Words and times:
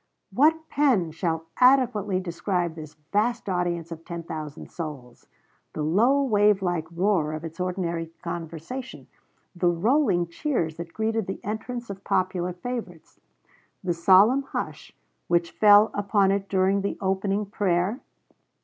What 0.33 0.67
pen 0.67 1.11
shall 1.11 1.45
adequately 1.57 2.19
describe 2.19 2.73
this 2.73 2.95
vast 3.13 3.47
audience 3.47 3.91
of 3.91 4.03
ten 4.03 4.23
thousand 4.23 4.71
souls? 4.71 5.27
the 5.73 5.83
low, 5.83 6.23
wavelike 6.27 6.87
roar 6.89 7.33
of 7.33 7.43
its 7.43 7.59
ordinary 7.59 8.07
conversation; 8.23 9.05
the 9.55 9.69
rolling 9.69 10.25
cheers 10.25 10.77
that 10.77 10.91
greeted 10.91 11.27
the 11.27 11.39
entrance 11.43 11.91
of 11.91 12.03
popular 12.03 12.51
favorites; 12.53 13.19
the 13.83 13.93
solemn 13.93 14.41
hush 14.41 14.91
which 15.27 15.51
fell 15.51 15.91
upon 15.93 16.31
it 16.31 16.49
during 16.49 16.81
the 16.81 16.97
opening 16.99 17.45
prayer? 17.45 17.99